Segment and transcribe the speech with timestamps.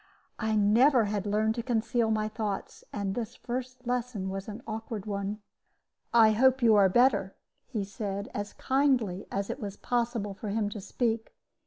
[0.39, 5.05] I never had learned to conceal my thoughts, and this first lesson was an awkward
[5.05, 5.43] one.
[6.11, 7.35] "I hope you are better,"
[7.67, 11.35] he said, as kindly as it was possible for him to speak.